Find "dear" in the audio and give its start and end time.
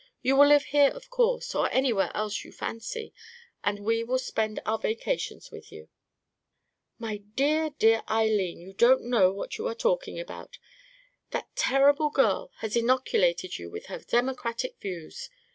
7.35-7.69, 7.77-8.01